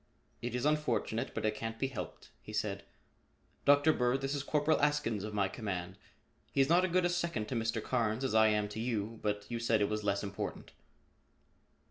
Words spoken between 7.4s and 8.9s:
to Mr. Carnes as I am to